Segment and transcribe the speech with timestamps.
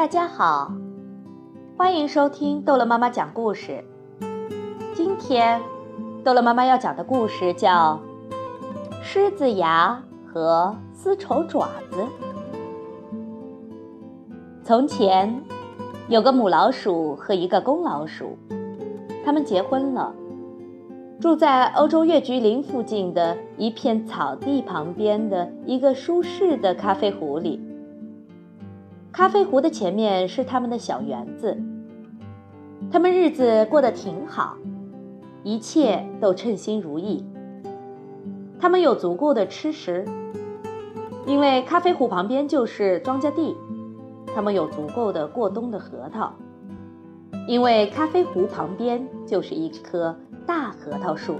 [0.00, 0.72] 大家好，
[1.76, 3.84] 欢迎收听逗乐妈妈讲故事。
[4.94, 5.60] 今天，
[6.24, 8.00] 逗乐妈妈要讲的故事叫
[9.02, 11.98] 《狮子牙和丝绸爪子》。
[14.64, 15.38] 从前，
[16.08, 18.38] 有个母老鼠和一个公老鼠，
[19.22, 20.14] 他们结婚了，
[21.20, 27.60] 住在欧洲月菊林附近的一片草地旁边的一个舒适的咖啡壶里。
[29.12, 31.56] 咖啡壶的前面是他们的小园子，
[32.92, 34.56] 他们日子过得挺好，
[35.42, 37.24] 一切都称心如意。
[38.60, 40.04] 他们有足够的吃食，
[41.26, 43.56] 因为咖啡壶旁边就是庄稼地；
[44.32, 46.32] 他们有足够的过冬的核桃，
[47.48, 50.16] 因为咖啡壶旁边就是一棵
[50.46, 51.36] 大核桃树。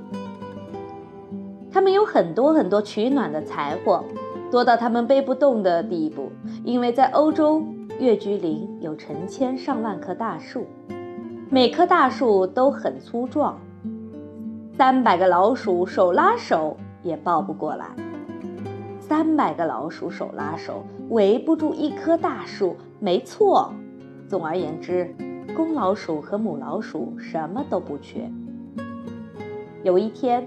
[1.70, 4.04] 他们有很多很多取暖的柴火。
[4.50, 6.32] 多到他们背不动的地步，
[6.64, 7.62] 因为在欧洲，
[8.00, 10.66] 月菊林有成千上万棵大树，
[11.48, 13.56] 每棵大树都很粗壮，
[14.76, 17.86] 三百个老鼠手拉手也抱不过来，
[18.98, 22.74] 三百个老鼠手拉手围不住一棵大树。
[22.98, 23.72] 没错，
[24.26, 25.14] 总而言之，
[25.54, 28.28] 公老鼠和母老鼠什么都不缺。
[29.84, 30.44] 有一天，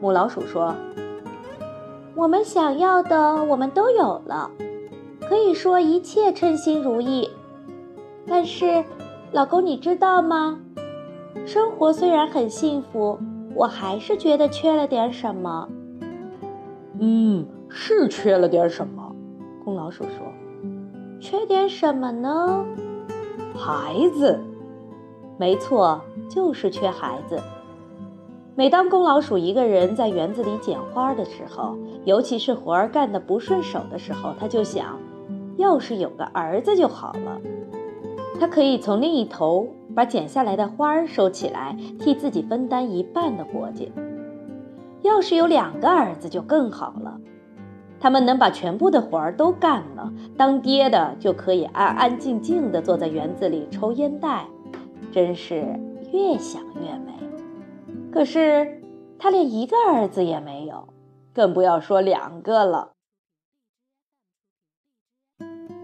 [0.00, 0.74] 母老鼠说。
[2.22, 4.48] 我们想要的，我们都有了，
[5.28, 7.28] 可以说一切称心如意。
[8.28, 8.84] 但是，
[9.32, 10.60] 老公，你知道吗？
[11.44, 13.18] 生活虽然很幸福，
[13.56, 15.68] 我还是觉得缺了点什么。
[17.00, 19.12] 嗯，是缺了点什么。
[19.64, 20.20] 公老鼠说
[21.18, 22.64] ：“缺点什么呢？
[23.52, 24.38] 孩子。
[25.38, 26.00] 没错，
[26.30, 27.40] 就是缺孩子。”
[28.54, 34.98] 每当公老鼠一个人在园子里捡花的时候，尤其是活儿干得不顺手的时候，他就想，
[35.56, 37.40] 要是有个儿子就好了。
[38.38, 43.90] 他可以从另一头把剪下来的花儿收起来，替自己分担一半的活计。
[45.00, 47.18] 要是有两个儿子就更好了，
[47.98, 54.44] 他们能把全部的活儿都干了，当爹的就可以安安静静地坐在园子里抽烟袋，
[55.10, 55.64] 真是
[56.12, 57.12] 越想越美。
[58.12, 58.82] 可是，
[59.18, 60.86] 他连一个儿子也没有，
[61.32, 62.90] 更不要说两个了。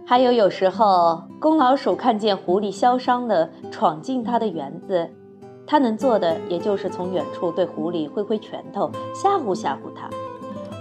[0.06, 5.10] 还有，有时候公老鼠看见狐狸嚣张的闯进他的园子，
[5.66, 10.10] 他能做的也就是从远处对狐狸挥挥拳头，吓唬吓唬它：“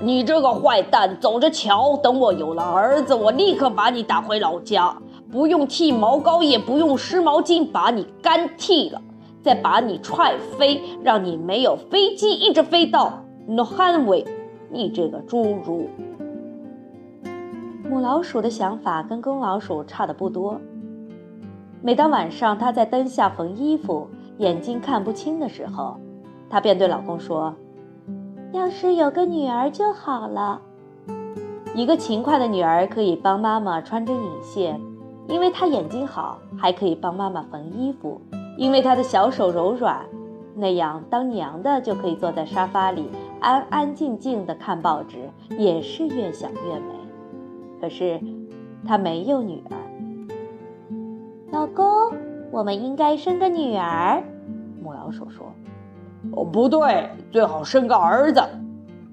[0.03, 1.95] 你这个坏蛋，走着瞧！
[1.97, 9.01] 等我有了儿子，我立刻把你打回老家，不用剃毛膏，也不用湿毛巾，把你干剃了。”
[9.47, 14.25] 再把你踹飞，让你没有飞机一直飞到 No Hanway，
[14.69, 15.87] 你这个侏儒！
[17.89, 20.59] 母老鼠的想法跟公老鼠差的不多。
[21.81, 24.09] 每当晚上她在灯下缝衣服，
[24.39, 25.95] 眼睛看不清的时候，
[26.49, 27.55] 她便对老公说
[28.51, 30.61] ：“要是有个女儿就好了。
[31.73, 34.81] 一个勤快的女儿可以帮妈妈穿针引线，
[35.29, 38.19] 因为她眼睛好，还可以帮妈妈缝衣服。”
[38.57, 40.05] 因为他的小手柔软，
[40.55, 43.09] 那样当娘的就可以坐在沙发里
[43.39, 46.95] 安安静静的看报纸，也是越想越美。
[47.79, 48.19] 可是
[48.85, 49.77] 他没有女儿。
[51.51, 51.85] 老公，
[52.51, 54.23] 我们应该生个女儿。
[54.81, 55.45] 母老鼠说
[56.33, 58.41] ：“哦，不对，最好生个儿子。”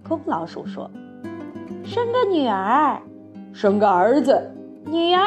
[0.08, 0.90] 公老鼠说
[1.84, 2.98] ：“生个女儿，
[3.52, 4.50] 生个儿子，
[4.86, 5.22] 女儿，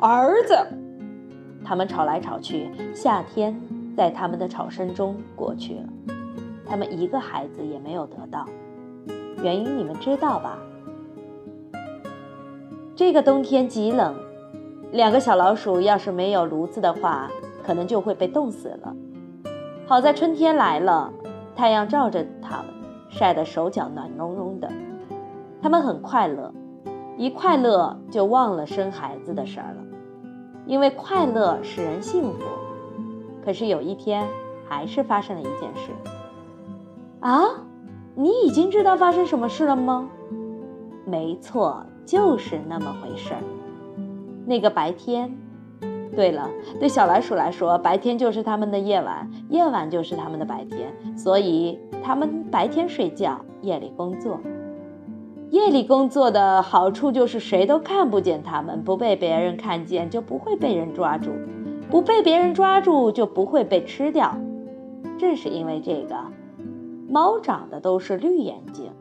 [0.00, 0.54] 儿子。”
[1.64, 3.58] 他们吵来吵去，夏天
[3.96, 6.14] 在他们的吵声中过去了。
[6.66, 8.44] 他们一个孩子也没有得到，
[9.42, 10.58] 原因你们知道吧？
[12.94, 14.14] 这个冬天极冷，
[14.92, 17.30] 两个小老鼠要是没有炉子的话，
[17.64, 18.94] 可能就会被冻死了。
[19.86, 21.10] 好在春天来了，
[21.54, 22.66] 太阳照着它们，
[23.08, 24.70] 晒得手脚暖融融的。
[25.62, 26.52] 他们很快乐，
[27.16, 29.87] 一快乐就忘了生孩子的事儿了。
[30.68, 32.40] 因为快乐使人幸福，
[33.42, 34.28] 可是有一天，
[34.68, 35.90] 还是发生了一件事。
[37.20, 37.42] 啊，
[38.14, 40.08] 你已经知道发生什么事了吗？
[41.06, 43.40] 没错，就是那么回事儿。
[44.44, 45.34] 那个白天，
[46.14, 54.38] 对了，对小老鼠来说，白天就是他们的夜晚，夜晚就是他们的白天，所以他们白天睡觉，夜里工作。
[55.50, 61.30] 夜里工作的好处就是谁都看不见他们，不被别人看见就不会被人抓住，
[61.90, 64.36] 不被别人抓住就不会被吃掉。
[65.18, 66.16] 正是因为这个，
[67.08, 68.92] 猫长的都是绿眼睛，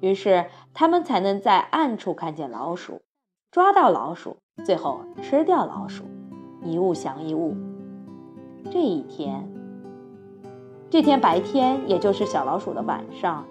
[0.00, 3.02] 于是它们才能在暗处看见老鼠。
[3.50, 6.04] 抓到老鼠，最后吃掉老鼠，
[6.62, 7.56] 一物降一物。
[8.70, 9.50] 这一天，
[10.90, 13.44] 这天白天，也就是小老鼠的晚上，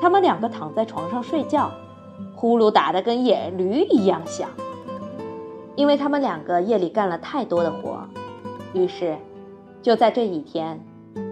[0.00, 1.70] 他们两个躺在床上睡觉，
[2.34, 4.48] 呼噜打得跟野驴一样响，
[5.76, 8.00] 因为他们两个夜里干了太多的活，
[8.72, 9.16] 于是
[9.80, 10.80] 就在这一天，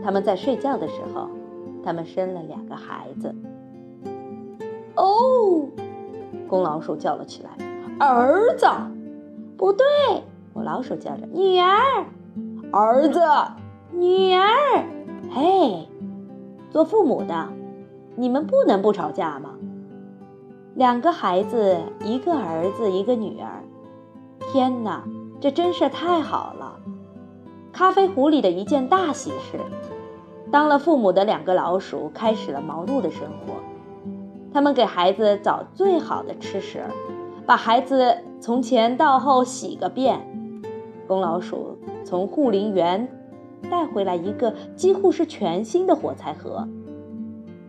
[0.04, 1.28] 他们在睡觉的时候，
[1.84, 3.34] 他们生了两个孩子。
[4.96, 5.66] 哦，
[6.48, 7.50] 公老鼠叫了起来
[7.98, 8.66] ：“儿子！”
[9.56, 9.86] 不对，
[10.52, 12.04] 母老鼠叫着：“女儿。”
[12.72, 13.20] 儿子，
[13.92, 14.46] 女儿，
[15.30, 15.88] 嘿，
[16.70, 17.48] 做父母的，
[18.16, 19.50] 你们不能不吵架吗？
[20.74, 23.62] 两个孩子，一个儿子，一个女儿，
[24.52, 25.04] 天哪，
[25.40, 26.76] 这真是太好了！
[27.72, 29.58] 咖啡壶里的一件大喜事。
[30.50, 33.54] 当了父母的两个老鼠开始了忙碌的生活，
[34.52, 36.84] 他们给孩子找最好的吃食，
[37.46, 40.20] 把孩子从前到后洗个遍。
[41.06, 41.76] 公老鼠。
[42.02, 43.06] 从护林员
[43.70, 46.66] 带回来一个几乎是全新的火柴盒，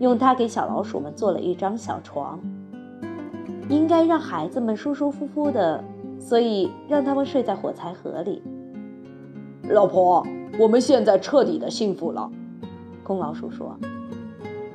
[0.02, 2.40] 用它给小老鼠们做了一张小床。
[3.70, 5.82] 应该让孩子们舒舒服服的，
[6.20, 8.42] 所以让他们睡在火柴盒里。
[9.70, 10.26] 老婆，
[10.60, 12.30] 我们现在彻底的幸福了，
[13.04, 13.78] 公老鼠说。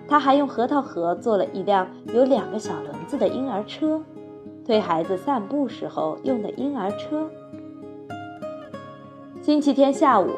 [0.08, 4.00] 他还用核桃核做了一辆有两个小轮子的婴儿车，
[4.64, 7.28] 推孩子散步时候用的婴儿车。
[9.42, 10.28] 星期天下午，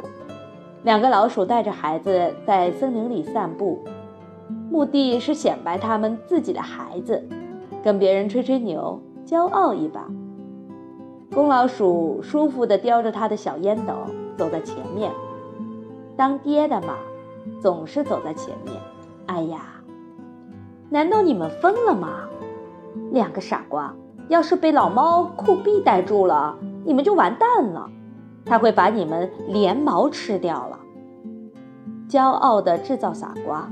[0.82, 3.84] 两个老鼠带着孩子在森林里散步，
[4.70, 7.26] 目的是显摆他们自己的孩子，
[7.82, 10.06] 跟别人吹吹牛，骄傲一把。
[11.34, 13.94] 公老鼠舒服地叼着他的小烟斗
[14.36, 15.12] 走在前面，
[16.16, 16.94] 当爹的嘛，
[17.60, 18.74] 总是走在前面。
[19.26, 19.60] 哎呀，
[20.90, 22.28] 难道你们疯了吗？
[23.10, 23.94] 两个傻瓜，
[24.28, 27.90] 要是被老猫酷毙逮住了，你们就完蛋了。
[28.44, 30.78] 他会把你们连毛吃掉了。
[32.08, 33.70] 骄傲的制造傻瓜。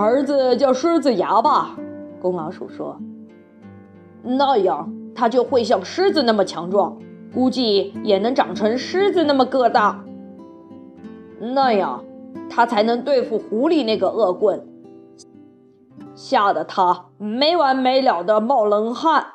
[0.00, 1.76] 儿子叫狮子牙吧，
[2.22, 3.00] 公老鼠说。
[4.22, 6.96] 那样他就会像狮子那么强壮，
[7.34, 10.04] 估计也能长成狮子那么个大。
[11.40, 12.04] 那样
[12.48, 14.68] 他才能对付狐狸那个恶棍，
[16.14, 19.26] 吓得他没完没了的冒冷汗。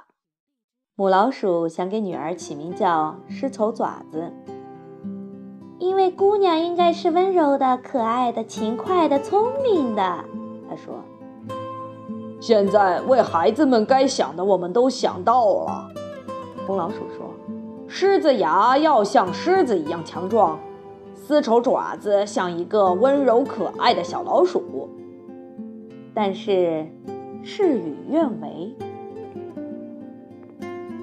[0.95, 4.31] 母老鼠想给女儿起名叫狮丑爪子，
[5.79, 10.23] 因为姑娘应该是温柔的、可爱的、勤快的、聪明的。
[10.73, 10.95] 他说
[12.41, 15.87] ：“现在为孩子们该想的，我们都想到了。”
[16.65, 17.29] 红老鼠说
[17.87, 20.59] ：“狮子牙要像狮子一样强壮，
[21.13, 24.89] 丝绸爪子像一个温柔可爱的小老鼠。”
[26.11, 26.87] 但是
[27.43, 28.75] 事与愿违。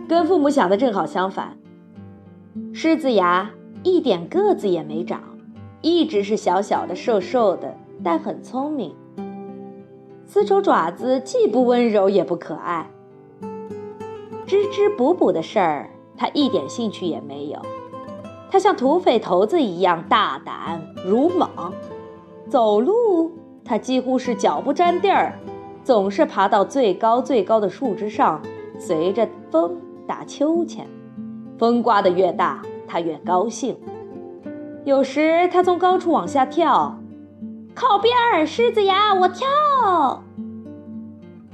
[0.08, 1.56] 跟父母想的正好相反，
[2.73, 3.49] 狮子牙
[3.84, 5.20] 一点个子也没长，
[5.81, 8.93] 一直是小小的、瘦瘦的，但很聪明。
[10.32, 12.88] 丝绸爪子既不温柔也不可爱，
[14.46, 17.58] 织织补补的事儿他一点兴趣也没有。
[18.48, 21.74] 他像土匪头子一样大胆鲁莽，
[22.48, 23.32] 走路
[23.64, 25.36] 他几乎是脚不沾地儿，
[25.82, 28.40] 总是爬到最高最高的树枝上，
[28.78, 29.76] 随着风。
[30.06, 30.86] 打秋千，
[31.58, 33.76] 风刮得越大，他越高兴。
[34.84, 37.00] 有时他从高处往下跳，
[37.80, 40.22] 靠边儿，狮子牙，我跳。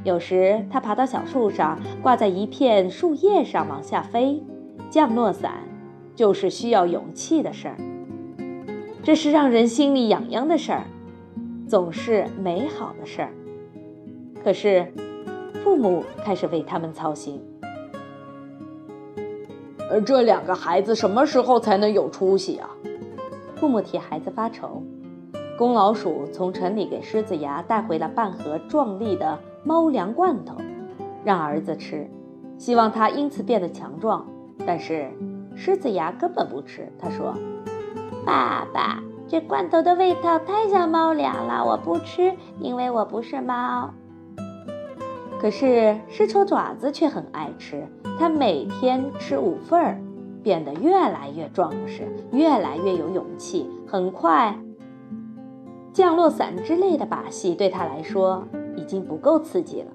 [0.02, 4.42] 有时它爬到小树上，挂在一片树叶上往下飞，
[4.90, 5.52] 降落伞
[6.16, 7.76] 就是需要勇气的事儿。
[9.04, 10.82] 这是让人心里痒痒的事儿，
[11.68, 13.32] 总是美好的事儿。
[14.42, 14.92] 可是，
[15.62, 17.40] 父母开始为他们操心。
[19.88, 22.68] 而这两个孩子什么时候才能有出息啊？
[23.54, 24.82] 父母替孩子发愁。
[25.58, 30.54] 公老鼠从城里给狮子牙带回了半盒壮丽的猫粮罐头，
[31.24, 32.06] 让儿子吃，
[32.58, 34.26] 希望他因此变得强壮。
[34.66, 35.10] 但是
[35.54, 36.92] 狮子牙根本不吃。
[36.98, 37.32] 他说
[38.26, 43.88] ：“爸爸，这罐头的味道太像猫粮了，我不吃，因为我不是猫。”
[45.40, 47.86] 可是狮丑爪子却很爱吃。
[48.18, 49.98] 他每天吃五份儿，
[50.42, 53.70] 变得越来越壮实，越来越有勇气。
[53.86, 54.58] 很快，
[55.96, 59.86] 降落伞之类的把戏对他来说已经不够刺激了。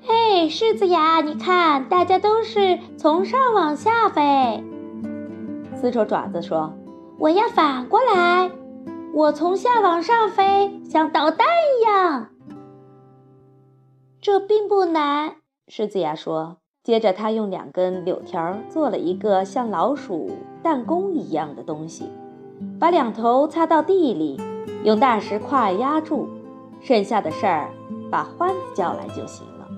[0.00, 4.62] 嘿，狮子牙，你看，大家都是从上往下飞。
[5.74, 6.72] 丝绸爪子说
[7.18, 8.52] ：“我要反过来，
[9.12, 12.28] 我从下往上飞，像导弹一样。
[14.20, 15.34] 这并不难。”
[15.66, 16.58] 狮子牙说。
[16.84, 20.30] 接着，他用两根柳条做了一个像老鼠
[20.62, 22.04] 弹弓一样的东西，
[22.80, 24.40] 把两头插到地里，
[24.82, 26.28] 用大石块压住。
[26.80, 27.68] 剩下的事儿，
[28.10, 29.68] 把欢子叫来就行了。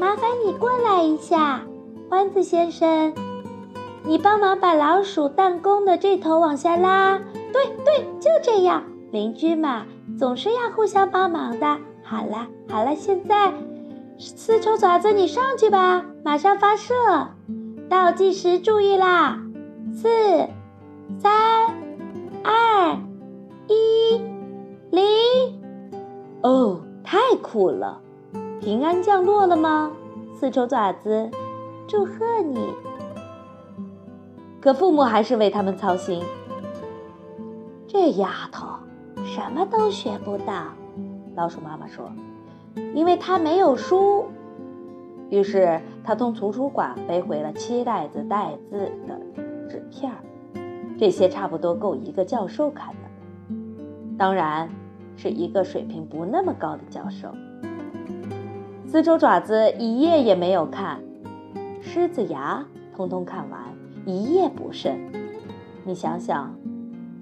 [0.00, 1.60] 麻烦你过来一下，
[2.08, 3.12] 欢子先生，
[4.04, 7.20] 你帮忙把老鼠弹弓的这头往下拉。
[7.52, 8.82] 对对，就这样。
[9.10, 9.84] 邻居嘛，
[10.18, 11.78] 总是要互相帮忙的。
[12.02, 13.52] 好了好了，现在。
[14.18, 16.94] 丝绸爪子，你上去吧，马上发射。
[17.90, 19.38] 倒计时，注意啦！
[19.92, 20.08] 四、
[21.16, 21.32] 三、
[22.44, 22.98] 二、
[23.68, 24.20] 一、
[24.90, 25.04] 零。
[26.42, 28.00] 哦，太酷了！
[28.60, 29.92] 平安降落了吗？
[30.34, 31.30] 丝绸爪子，
[31.86, 32.58] 祝贺你。
[34.60, 36.22] 可父母还是为他们操心。
[37.86, 38.66] 这丫头
[39.24, 40.64] 什么都学不到，
[41.34, 42.12] 老鼠妈妈说。
[42.94, 44.26] 因为她没有书，
[45.30, 49.18] 于是她从图书馆背回了七袋子带字的
[49.68, 50.18] 纸片儿，
[50.98, 53.54] 这些差不多够一个教授看的，
[54.18, 54.68] 当然
[55.16, 57.28] 是一个水平不那么高的教授。
[58.86, 61.00] 丝绸爪子一页也没有看，
[61.80, 63.60] 狮子牙通通看完，
[64.04, 64.98] 一页不剩。
[65.84, 66.52] 你想想，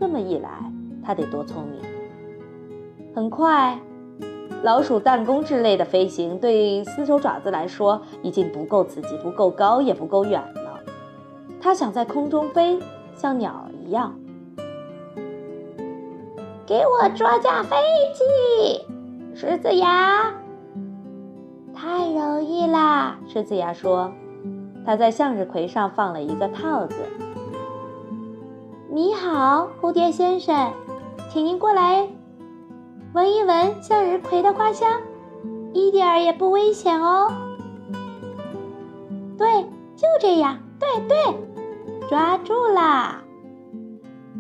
[0.01, 0.51] 这么一来，
[1.05, 1.81] 他得多聪明。
[3.15, 3.79] 很快。
[4.63, 10.81] 老鼠弹弓之类的飞行对丝绸爪子来说已经不够刺激，不够高，也不够远了。
[11.61, 12.79] 它想在空中飞，
[13.15, 14.15] 像鸟一样。
[16.67, 17.77] 给我捉架飞
[18.13, 18.85] 机，
[19.35, 20.35] 狮子牙。
[21.73, 24.11] 太容易啦，狮子牙说。
[24.85, 26.97] 他在向日葵上放了一个套子。
[28.91, 30.73] 你好，蝴蝶先生，
[31.29, 32.09] 请您过来。
[33.13, 35.01] 闻一闻向日葵的花香，
[35.73, 37.31] 一点儿也不危险哦。
[39.39, 39.63] 对，
[39.97, 41.17] 就这样，对对，
[42.09, 43.23] 抓住啦！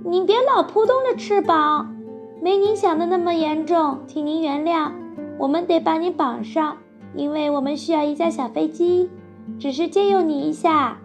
[0.08, 1.96] 您别老扑动着翅膀，
[2.40, 4.92] 没您想的那么严重，请您原谅。
[5.36, 6.76] 我们得把你绑上，
[7.14, 9.10] 因为我们需要一架小飞机，
[9.58, 10.98] 只是借用你一下，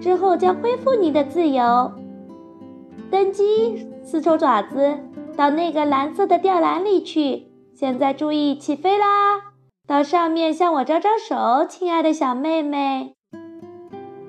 [0.00, 1.92] 之后将恢复你的自由。
[3.12, 4.98] 登机，丝绸爪子。
[5.36, 7.46] 到那个蓝色的吊篮里去。
[7.76, 9.06] 现在注意起飞啦！
[9.86, 13.14] 到上面向我招招手，亲爱的小妹妹。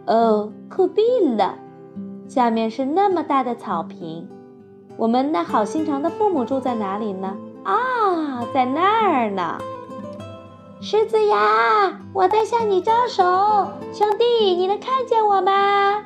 [0.05, 1.57] 哦，酷毙了！
[2.29, 4.29] 下面是那么大的草坪。
[4.97, 7.35] 我们那好心肠的父母住在哪里呢？
[7.63, 9.57] 啊，在那儿呢。
[10.79, 13.23] 狮子牙，我在向你招手，
[13.91, 16.03] 兄弟，你能看见我吗？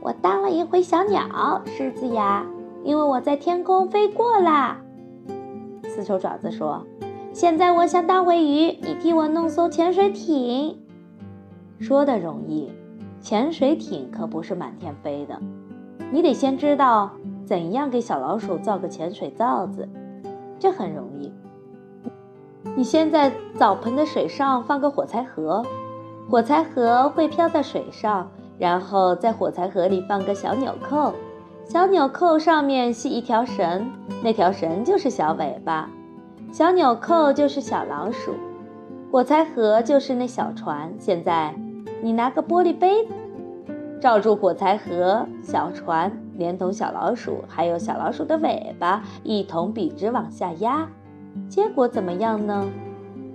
[0.00, 2.46] 我当了一回小鸟，狮子牙，
[2.84, 4.78] 因为我在天空飞过啦。
[5.82, 6.86] 丝绸爪子说
[7.34, 10.78] ：“现在我想当回鱼，你替我弄艘潜水艇。”
[11.80, 12.72] 说的容易，
[13.28, 15.38] 潜水艇可不是满天飞的。
[16.10, 17.10] 你得先知道
[17.44, 19.86] 怎样给小老鼠造个潜水罩子，
[20.58, 21.30] 这很容易。
[22.74, 25.62] 你先在澡盆的水上放个火柴盒，
[26.30, 28.26] 火柴盒会飘在水上。
[28.58, 31.12] 然后在火柴盒里放个小纽扣，
[31.66, 33.90] 小纽扣上面系一条绳，
[34.24, 35.90] 那条绳就是小尾巴，
[36.50, 38.32] 小纽扣就是小老鼠，
[39.12, 40.90] 火柴盒就是那小船。
[40.98, 41.54] 现在
[42.00, 43.06] 你拿个玻璃杯，
[44.00, 50.88] 罩住火柴盒、小船，连同小老鼠，还有小老鼠的尾巴，一同笔直往下压。
[51.48, 52.68] 结果怎么样呢？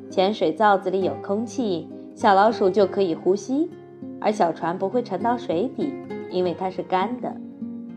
[0.10, 3.70] 潜水罩子里有空气，小老鼠就可以呼吸。
[4.22, 5.94] 而小船不会沉到水底，
[6.32, 7.36] 因为它是干的。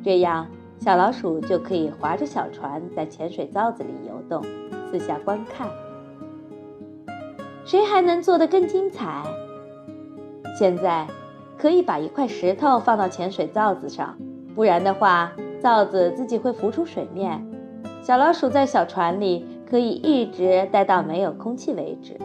[0.03, 0.49] 这样，
[0.81, 4.43] 小老鼠就可以划着小船在潜水罩子里游动，
[4.91, 5.69] 四下观看。
[7.65, 9.23] 谁还能做得更精彩？
[10.59, 11.07] 现在，
[11.59, 14.17] 可以把一块石头放到潜水罩子上，
[14.55, 17.47] 不然的话，罩子自己会浮出水面。
[18.01, 22.17] 小老鼠在小船里可以一直待到没有空气为止，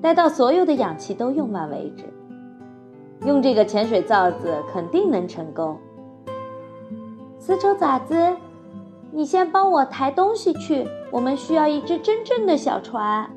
[0.00, 2.04] 待到所有的氧气都用完为止。
[3.26, 5.76] 用这个潜水罩子肯定能成功。
[7.38, 8.36] 丝绸爪子，
[9.12, 13.28] 你先帮我抬东西去，我们需要一只真正的小船。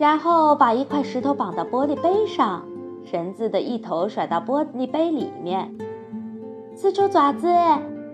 [0.00, 2.64] 然后把一块石头绑到玻璃杯上，
[3.04, 5.76] 绳子的一头甩到玻璃杯里面。
[6.74, 7.46] 丝绸爪子，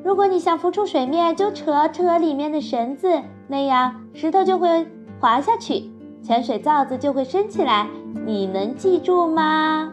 [0.02, 4.84] 如果你想浮出水面，就扯扯里面的绳子，那样石头就会
[5.20, 5.88] 滑下去。
[6.24, 7.86] 潜水罩子就会升起来，
[8.26, 9.92] 你能记住吗？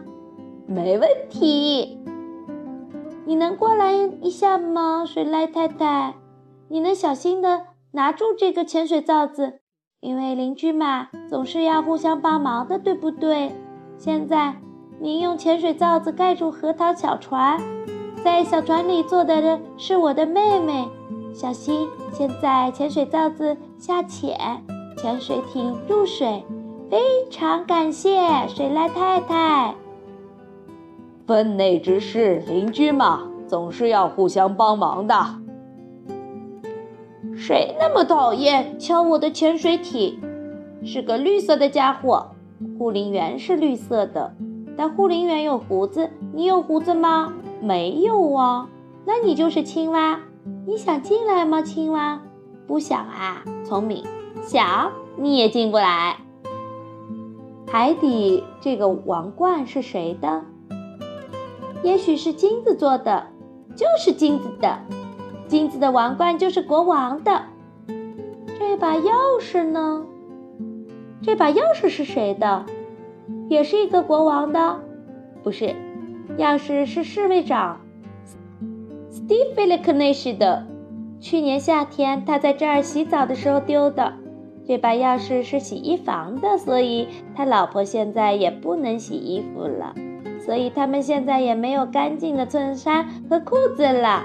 [0.66, 2.00] 没问题。
[3.24, 6.14] 你能过来一下吗，水濑太太？
[6.66, 9.60] 你能小心的拿住这个潜水罩子，
[10.04, 13.50] 因为邻居嘛，总是要互相帮忙的，对不对？
[13.96, 14.54] 现在
[15.00, 17.58] 您用潜水罩子盖住核桃小船，
[18.22, 20.86] 在小船里坐的是我的妹妹。
[21.32, 24.38] 小心，现在潜水罩子下潜，
[24.98, 26.44] 潜水艇入水。
[26.90, 29.74] 非常感谢水濑太太。
[31.26, 35.14] 分内之事，邻居嘛，总是要互相帮忙的。
[37.36, 40.18] 谁那么讨厌敲我的潜水艇？
[40.84, 42.30] 是个绿色的家伙。
[42.78, 44.34] 护林员是绿色的，
[44.76, 46.10] 但护林员有胡子。
[46.32, 47.32] 你有胡子吗？
[47.60, 48.68] 没有啊。
[49.04, 50.20] 那你就是青蛙。
[50.66, 52.22] 你想进来吗，青蛙？
[52.66, 53.42] 不想啊。
[53.64, 54.04] 聪明。
[54.42, 56.16] 想，你也进不来。
[57.66, 60.42] 海底这个王冠是谁的？
[61.82, 63.26] 也许是金子做的，
[63.74, 64.78] 就是金子的。
[65.54, 67.42] 金子的王冠就是国王的。
[68.58, 70.04] 这把钥匙呢？
[71.22, 72.66] 这把钥匙是谁的？
[73.48, 74.80] 也是一个国王的？
[75.44, 75.76] 不是，
[76.38, 77.80] 钥匙是侍卫长
[79.12, 80.66] Steve l i k n i s h 的。
[81.20, 84.12] 去年夏天他在这儿洗澡的时候丢的。
[84.66, 87.06] 这把钥匙是洗衣房的，所以
[87.36, 89.94] 他老婆现在也不能洗衣服了。
[90.44, 94.24] 所以他们现在也没有干净的衬衫和裤子了。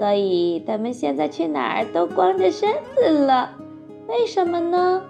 [0.00, 3.50] 所以他们现在去哪儿都光着身子了。
[4.08, 5.02] 为什么呢？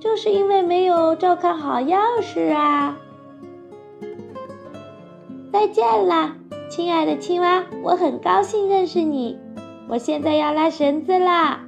[0.00, 2.98] 就是因为没有照看好钥匙啊！
[5.52, 6.34] 再见啦，
[6.68, 9.38] 亲爱的青蛙，我很高兴认识你。
[9.88, 11.60] 我现在要拉绳子啦。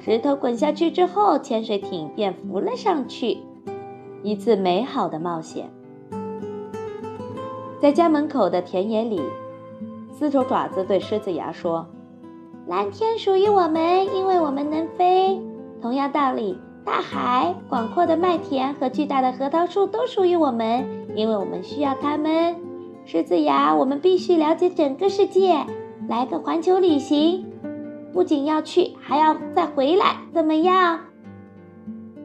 [0.00, 3.36] 石头滚下去之后，潜水艇便浮了上去。
[4.22, 5.68] 一次美好的冒险。
[7.82, 9.20] 在家门口的田野里，
[10.10, 11.86] 丝绸爪子对狮子牙说
[12.66, 15.38] ：“蓝天属于我们，因为我们能飞。
[15.82, 22.56] 同样道理，大海、广阔的麦田和巨大的核桃树都属于我们，因为我们需要它们。
[23.04, 25.66] 狮子牙，我们必须了解整个世界，
[26.08, 27.44] 来个环球旅行。”
[28.14, 31.00] 不仅要去，还要再回来，怎么样？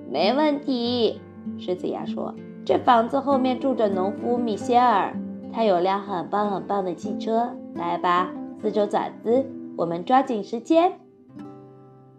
[0.09, 1.19] 没问题，
[1.57, 2.33] 狮子牙说。
[2.63, 5.13] 这房子后面住着农夫米歇尔，
[5.51, 7.49] 他有辆很棒很棒的汽车。
[7.73, 8.29] 来吧，
[8.61, 9.45] 四周爪子，
[9.79, 10.99] 我们抓紧时间。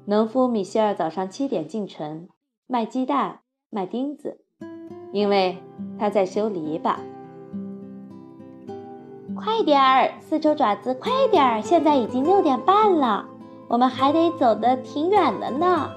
[0.07, 2.27] 农夫米歇尔早上七点进城
[2.67, 4.41] 卖鸡蛋、卖钉子，
[5.13, 5.59] 因为
[5.99, 6.95] 他在修篱笆。
[9.37, 11.61] 快点儿，四周爪子，快点儿！
[11.61, 13.29] 现在已经六点半了。
[13.69, 15.91] 我们还得走得挺远的呢，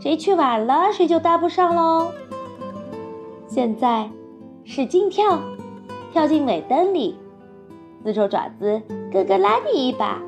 [0.00, 2.10] 谁去晚了，谁就搭不上喽。
[3.46, 4.10] 现在，
[4.64, 5.38] 使劲跳，
[6.12, 7.16] 跳进尾灯里，
[8.02, 10.20] 四周爪子，哥哥拉你一把。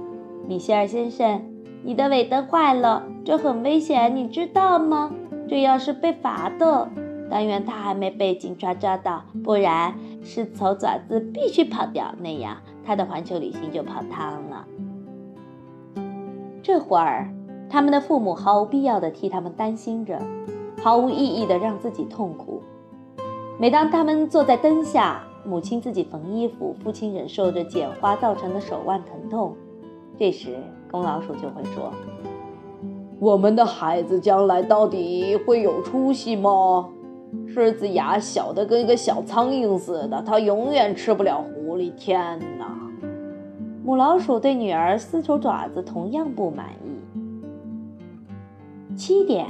[0.47, 1.43] 米歇尔先生，
[1.83, 5.11] 你的尾灯坏了，这很危险，你知道吗？
[5.49, 6.89] 这要是被罚的。
[7.29, 14.65] 但愿他还没被警察抓到，不然是丑爪子必须跑掉，那样他的环球旅行就泡汤了。
[16.63, 17.29] 这会儿，
[17.69, 20.23] 他们的父母毫无必要的替他们担心着，
[20.81, 22.63] 毫无意义的让自己痛苦。
[23.59, 29.57] 每当他们坐在灯下，母亲自己缝衣服，父亲忍受着剪花造成的手腕疼痛，
[30.19, 30.57] 这时
[30.91, 31.93] 公老鼠就会说
[33.21, 36.89] ：“我们的孩子将来到底会有出息吗？
[37.47, 41.95] 狮子牙小的跟一个小苍蝇似的，它永远吃不了狐狸。
[41.95, 42.67] 天哪！”
[43.85, 46.99] 母老鼠对女儿丝绸爪子同样不满意。
[48.97, 49.47] 七点，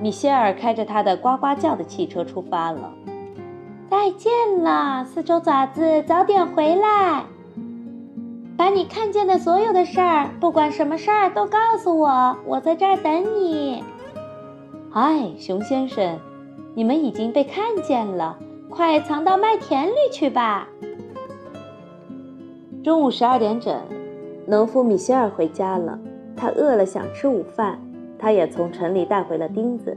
[0.00, 2.92] 米歇尔开着他的呱呱叫的汽车出发了。
[3.90, 7.24] 再见了，丝绸爪子，早点回来。
[8.56, 13.82] 把你看见的所有的事儿，不管什么事儿，都告诉我，我在这儿等你。
[14.90, 16.18] 嗨，熊先生，
[16.74, 18.38] 你们已经被看见了，
[18.68, 20.68] 快藏到麦田里去吧。
[22.84, 23.74] 中午十二点整，
[24.46, 25.98] 农夫米歇尔回家了。
[26.36, 27.80] 他饿了，想吃午饭。
[28.18, 29.96] 他也从城里带回了钉子。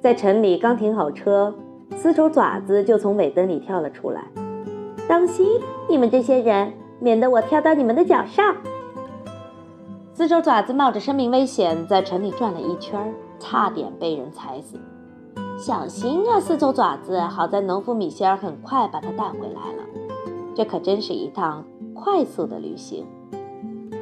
[0.00, 1.54] 在城里刚停好车，
[1.96, 4.24] 丝绸爪子就从尾灯里跳了出来。
[5.08, 5.46] 当心，
[5.88, 8.56] 你们这些人，免得我跳到你们的脚上！
[10.14, 14.78] 丝绸爪子冒着生命危险在城里转了一圈，差点被人踩死。
[15.58, 17.20] 小心啊，丝绸爪子！
[17.20, 19.82] 好在农夫米歇尔很快把他带回来了。
[20.54, 21.64] 这可真是一趟。
[21.98, 23.06] 快速的旅行，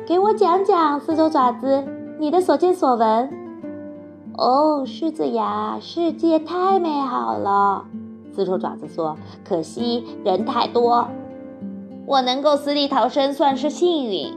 [0.05, 1.85] 给我讲讲四周爪子，
[2.19, 3.31] 你的所见所闻。
[4.37, 7.85] 哦，狮子牙，世界太美好了。
[8.33, 9.17] 四周爪子说
[9.49, 11.07] ：“可惜人太多，
[12.07, 14.33] 我能够死里逃生算是幸运。”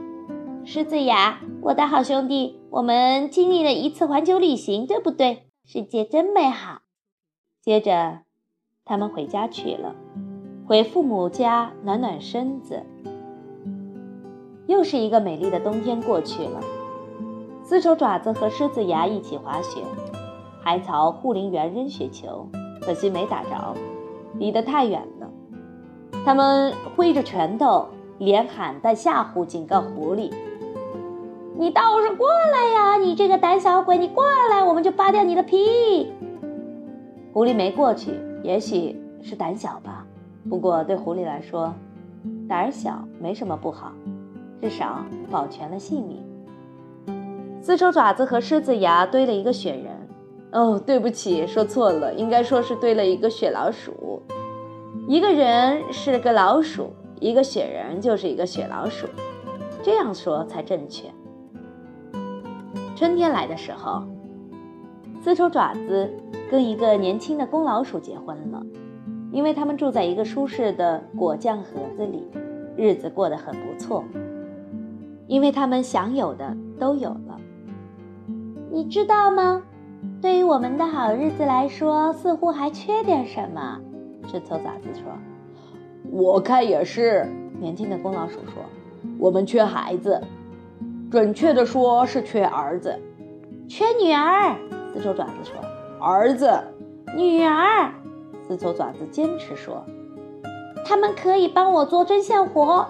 [0.64, 5.48] 狮子牙，我的好兄弟，我们经历了一次环球旅行，对不对？
[5.64, 6.80] 世界真美好。
[7.62, 8.20] 接着，
[8.84, 9.94] 他们回家去了，
[10.66, 12.84] 回父母家暖暖身子。
[14.66, 16.60] 又是一个美丽的冬天过去了，
[17.62, 19.80] 丝绸爪子和狮子牙一起滑雪，
[20.60, 22.46] 还朝护林员扔雪球，
[22.82, 23.74] 可惜没打着，
[24.38, 25.17] 离得太远了。
[26.28, 27.88] 他们挥着拳头，
[28.18, 30.30] 连喊带吓唬，警告狐狸
[31.56, 32.96] ：“你倒是过来呀！
[32.98, 36.12] 你这个胆小鬼，你过来，我们就扒掉你的皮。”
[37.32, 38.12] 狐狸没过去，
[38.42, 40.04] 也许是胆小吧。
[40.50, 41.72] 不过对狐狸来说，
[42.46, 43.90] 胆小没什么不好，
[44.60, 46.22] 至少保全了性命。
[47.62, 49.86] 丝绸爪子和狮子牙堆了一个雪人。
[50.52, 54.22] 哦，对不起，说错了，应该说是堆了一个雪老鼠。
[55.08, 59.06] 一个人是个老鼠，一个雪人就是一个雪老鼠，
[59.82, 61.08] 这样说才正确。
[62.94, 64.02] 春天来的时候，
[65.22, 66.12] 丝绸爪子
[66.50, 68.62] 跟一个年轻的公老鼠结婚了，
[69.32, 72.28] 因为他们住在一个舒适的果酱盒子里，
[72.76, 74.04] 日子过得很不错。
[75.26, 77.40] 因为他们想有的都有了。
[78.70, 79.62] 你知道吗？
[80.20, 83.80] 对于我们的好日子来说，似乎还缺点什么。
[84.30, 85.04] 丝绸爪子说
[86.12, 87.26] ：“我看也是。”
[87.58, 88.62] 年轻的公老鼠说
[89.18, 90.22] ：“我们缺孩子，
[91.10, 92.96] 准确的说是缺儿子，
[93.66, 94.54] 缺女儿。”
[94.92, 95.54] 丝绸爪子说
[95.98, 96.62] ：“儿子，
[97.16, 97.90] 女儿。”
[98.46, 99.84] 丝绸爪子坚持说
[100.84, 102.86] ：“他们可以帮我做针线活。”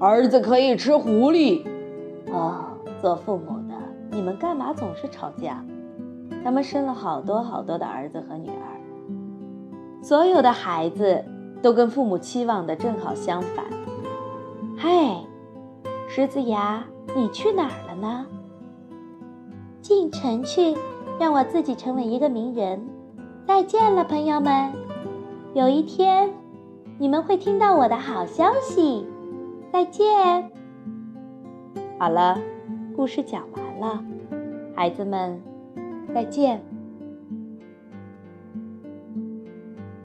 [0.00, 1.64] 儿子可以吃狐狸。
[2.32, 2.64] 哦，
[3.00, 3.74] 做父母的，
[4.10, 5.64] 你们干嘛总是吵架？
[6.42, 8.75] 他们生了好多好多的儿子和女儿。
[10.06, 11.24] 所有的孩子
[11.60, 13.64] 都跟父母期望的正好相反。
[14.76, 14.88] 嗨，
[16.06, 16.84] 狮子牙，
[17.16, 18.24] 你去哪儿了呢？
[19.82, 20.76] 进城去，
[21.18, 22.86] 让我自己成为一个名人。
[23.48, 24.72] 再见了，朋友们。
[25.54, 26.32] 有一天，
[26.98, 29.04] 你们会听到我的好消息。
[29.72, 30.48] 再见。
[31.98, 32.38] 好了，
[32.94, 34.04] 故事讲完了，
[34.76, 35.42] 孩子们，
[36.14, 36.75] 再见。